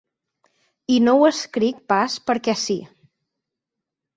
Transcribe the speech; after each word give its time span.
I 0.95 0.95
no 1.07 1.13
ho 1.19 1.27
escric 1.31 1.83
pas 1.93 2.15
perquè 2.31 2.57
sí. 2.63 2.79